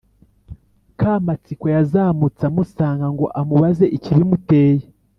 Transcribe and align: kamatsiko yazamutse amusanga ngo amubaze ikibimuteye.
kamatsiko 0.99 1.65
yazamutse 1.75 2.41
amusanga 2.49 3.05
ngo 3.13 3.25
amubaze 3.39 3.85
ikibimuteye. 3.97 4.85